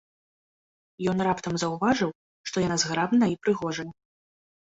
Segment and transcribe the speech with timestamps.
[1.11, 2.11] Ён раптам заўважыў,
[2.51, 3.89] што яна зграбная і прыгожая.